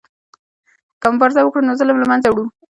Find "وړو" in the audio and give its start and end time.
2.29-2.45